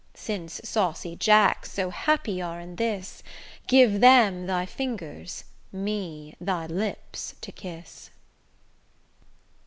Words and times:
Since 0.15 0.61
saucy 0.63 1.15
jacks 1.15 1.71
so 1.73 1.91
happy 1.91 2.41
are 2.41 2.59
in 2.59 2.77
this, 2.77 3.21
Give 3.67 3.99
them 3.99 4.47
thy 4.47 4.65
fingers, 4.65 5.43
me 5.71 6.35
thy 6.41 6.65
lips 6.65 7.35
to 7.41 7.51
kiss. 7.51 8.09